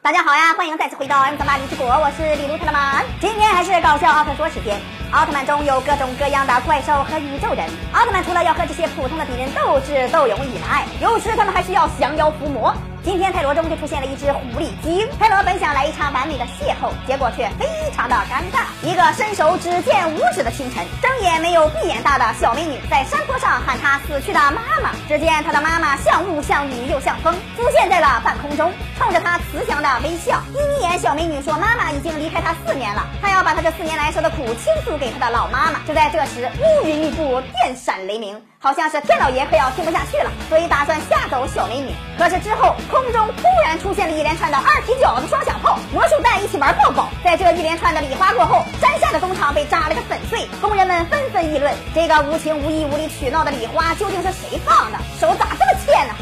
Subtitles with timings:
[0.00, 3.04] 大家好呀，欢迎再次回到 M 三八零七国，我是李卢特曼。
[3.20, 4.80] 今天还是搞笑奥特说时间。
[5.10, 12.74] 奥特曼中有各种各样的怪兽和宇宙人，奥特曼除了要和这些普通的敌人斗智斗勇以外，有时他们还需要降妖伏魔。
[13.04, 17.64] 今天泰罗中就出现了一只狐狸精，泰罗本想来一场完美的邂逅，结果却非
[17.96, 18.66] 常的尴尬。
[18.82, 24.90] 一个伸手只见五指的清晨，睁眼没有闭眼大的小美女在山坡上喊她死去的妈妈。
[25.08, 30.42] 只见她的妈妈像雾像雨又像风，出现在了半空中，冲着她慈祥的微笑。
[30.52, 38.40] 眯眯眼小美女说：“妈妈已经离开她四年了，她要把她这四年来受的苦倾诉给他的老妈妈。”就在这时，乌云密布，电闪雷鸣。
[38.60, 41.92] 好像是天老爷快要听不下去了，所以打算吓走小美女。
[42.18, 47.08] 可是之后空中突然出现了一连串的二踢脚的双响炮，魔术弹一起玩爆爆。
[47.22, 54.98] 在这一连串的礼花过后，山下的工厂被炸了个粉碎，工人们纷纷议论：这个无情无义、无理取闹的礼花究竟是谁放的？
[55.20, 56.14] 手咋这么欠呢？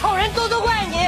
[0.00, 1.06] 丑人多多怪你！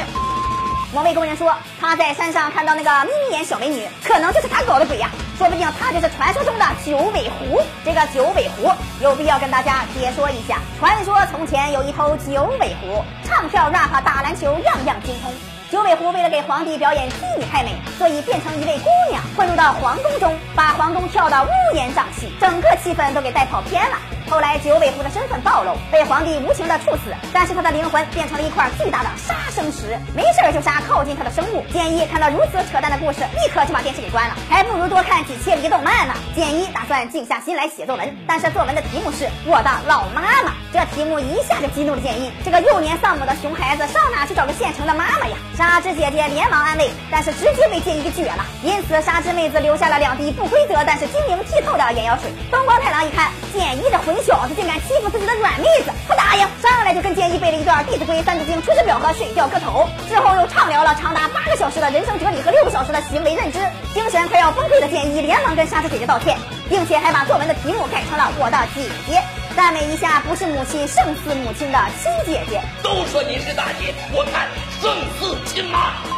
[0.93, 5.09] 某位工人说，他在山上看到那个眯眯眼小美女，可能就是他搞的鬼呀。
[5.39, 7.61] 说不定他就是传说中的九尾狐。
[7.85, 8.71] 这个九尾狐
[9.01, 10.59] 有必要跟大家解说一下。
[10.79, 15.31] 传说从前有一头九尾狐，唱跳、rap、打篮球，样样精通。
[15.71, 23.97] 九尾狐为了给皇帝表演戏，你太美，所以变成一位姑娘，混入到皇宫中，把皇宫跳得乌烟瘴气，整个气氛都给带跑偏了。
[24.29, 31.65] 后来九尾狐的身份暴露，被皇帝无情的处死，但是他的灵魂变成了一块巨大的杀生石，没事就杀靠近他的生物。
[31.73, 36.15] 建议看到如此扯淡的故事，立刻就把电视给关了，还不如多看几期离动漫呢。
[36.35, 42.33] 建议打算静下心来写作文，但是作文的题目是我的老妈妈，这题目一下就激怒了建议。
[42.45, 45.37] 这个幼年丧母的熊孩子上哪去找个现成的妈妈呀？
[45.57, 48.45] 沙织姐姐连忙安慰，但是直接被建议给撅了。
[48.65, 52.31] 因此沙织妹子留下了两滴不规则但是晶莹剔透的眼药水。
[52.51, 63.59] 东光太郎一看建议这混小子竟敢欺负自己的软妹子，不答应，上来就跟建议背了一段《弟子规》《三字经》《出师表》和《水调歌头》，之后又畅聊了长达八个小时的人生哲理和六个小时的行为认知，
[63.95, 66.37] 精神快要崩溃的建议连忙跟沙织姐姐道歉，
[66.69, 69.23] 并且还把作文的题目改成了“我的姐姐”，
[69.57, 72.61] 赞美一下不是母亲胜似母亲的亲姐姐。
[72.83, 74.49] 都说您是大姐，我看
[74.81, 76.16] 胜似亲妈。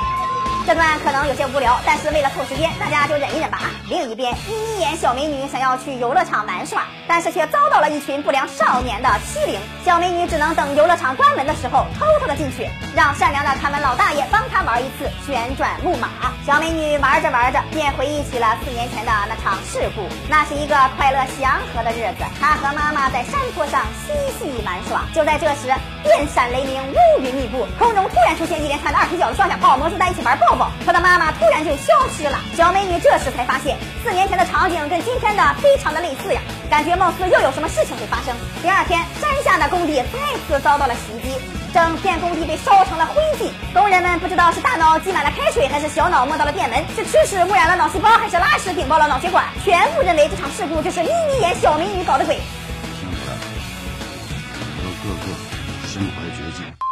[0.68, 3.58] 这段可能有些无聊，但是为了凑时间，大家就忍一忍吧。
[3.88, 9.58] 另一边，眯眯眼小美女想要去游乐场玩耍，但是却遭到了一群不良少年的欺凌。
[9.82, 16.10] 小美女只能等游乐场关门的时候偷偷的进去，让善良的看门老大爷帮她玩一次旋转木马。
[16.44, 20.06] 小美女玩着玩着，便回忆起了四年前的那场事故。
[20.28, 25.00] 那是一个快乐祥和的日子，她和妈妈在山坡上嬉戏玩耍。
[25.14, 25.72] 就在这时，
[26.04, 30.70] 电闪雷鸣，乌云密布，空中突然出现一连串的二踢脚的双响炮，魔术弹一起玩爆抱。
[30.84, 38.34] 她的妈妈突然就消失了，小美女这时才发现，四年前的场景跟今天的非常的类似呀，感觉貌似又有什么事情会发生。
[38.60, 41.36] 第二天，山下的工地再次遭到了袭击，
[41.72, 43.50] 整片工地被烧成了灰烬。
[43.72, 52.36] 工人们不知道是大脑积满了开水，还是小脑摸到了电门，是吃屎污染了脑细胞，还是拉屎顶爆了脑血管，全部认为这场事故就是眯眯眼小美女搞的鬼。
[52.98, 53.40] 听出来了，
[54.82, 56.87] 和个个身怀绝技。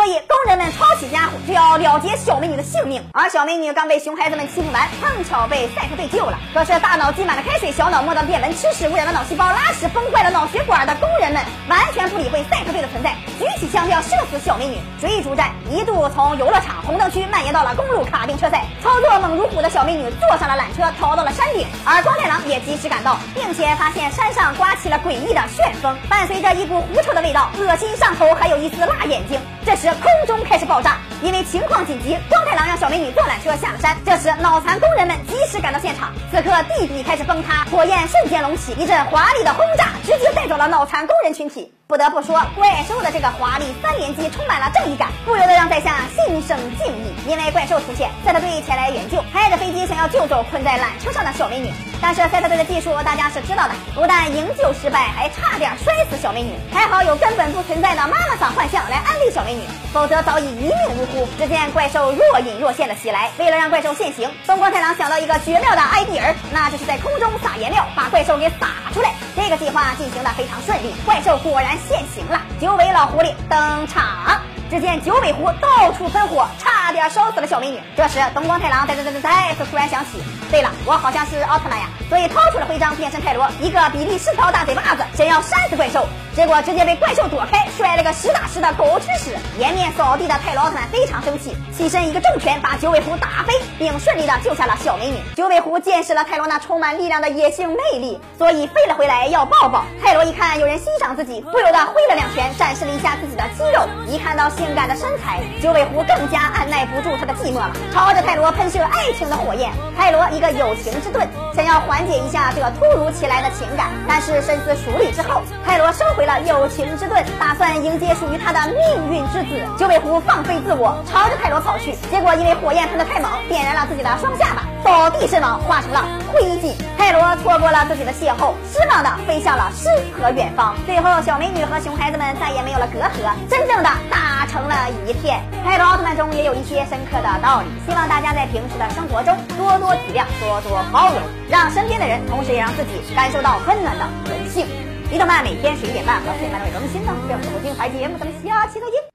[0.00, 6.38] 所以工人们抄起家伙就要了结小美女的性命，而小美女刚被熊孩子们欺负完，碰巧被赛特队救了。
[6.54, 14.78] 可是大脑积满了开水，小脑摸到电门，吃屎污染了脑细胞，拉屎崩坏了脑血管的工人们完全不理会赛特队的存在，举起枪要射死小美女。
[14.98, 29.38] 追逐战一度从游乐场红灯区蔓延到了公路卡丁车赛，操作猛如虎的小美女坐上了缆车逃到了山顶，而光太郎也及时赶到，并且发现山上刮起了诡异的旋风，伴随着一股狐臭的味道，恶心上头，还有一丝辣眼睛。
[29.62, 33.96] 这时空中开始爆炸，因为情况紧急，光太郎让小美女坐缆车下了山。
[34.04, 41.72] 这时脑残工人们及时赶到现场，此刻地底开始崩塌，火焰瞬间隆起，一阵华丽的轰炸直接带走了脑残工人群体。
[41.90, 47.12] 不得不说，怪兽的这个华丽三连击充满了正义感，不由得让在下心生敬意。
[47.26, 51.68] 因为怪兽出现，赛特队前来援救，开着飞机想要救走困在缆车上的小美女。
[52.00, 56.52] 但是赛特队的技术大家是知道的，不但营救失败，还差点摔死小美女。
[56.72, 59.62] 还好有根本不存在的妈妈桑幻象来安慰小美女，
[59.92, 61.28] 否则早已一命呜呼。
[61.36, 69.10] 只见怪兽若隐若现的袭来，为了让怪兽现形，东光太郎想到一个绝妙的 idea，那就是在空中撒颜料，把怪兽给撒出来。
[69.36, 72.40] 这个计划进行的非常顺利，怪兽果然现形了。
[72.60, 74.40] 九尾老狐狸登场。
[74.70, 77.80] 只见九尾狐到处喷火，差点烧死了小美女。
[77.96, 86.04] 这时，东光太郎在在在在再次突然想起，对了，我好像是奥特曼呀，所以掏出了徽章，变身泰罗，一个比利时条大嘴巴子，想要扇死怪兽。
[86.34, 89.36] 结果直接被怪兽躲开，摔了个实打实的狗吃屎。
[89.58, 95.16] 颜面扫地的泰罗奥特曼非常生气，起身一个重拳把九尾狐打飞，并顺利的救下了小美女。
[95.36, 99.84] 九尾狐见识了泰罗那充满力量的野性魅力，所以飞了回来要抱抱。
[100.02, 103.82] 泰罗一看有人欣赏自己，不由得挥了两拳，展示了一下自己的肌肉。
[104.06, 109.70] 一看到性感的身材，九尾狐更加按耐不住他的寂寞了，朝着泰罗喷射爱情的火焰。
[109.98, 119.62] 泰罗一个友情之盾，想要缓解一下这个突如其来的情感，但是深思熟虑之后，泰罗收回了友情之盾，打算迎接属于他的命运之子。
[119.76, 126.02] 九尾狐放飞自我，朝着泰罗跑去，结果因为火焰喷得太猛，点燃了自己的双下巴，倒地身亡，化成了
[126.32, 126.72] 灰烬。
[126.96, 130.74] 泰罗错过了自己的邂逅，失望的飞向了诗和远方。
[130.86, 134.74] 最后，小美女和熊孩子们再也没有了隔阂，真正的大成了
[135.06, 135.40] 一片。
[135.64, 144.66] 泰罗奥特曼中也有一些深刻的道理，希望大家在平时的生活中多多体谅，多多包容，让身边的人，同时也让自己感受到温暖的人性。
[145.10, 149.09] 李动漫每天十一点半和四点半都会更新呢，不要错过精彩节目，咱们下期再见。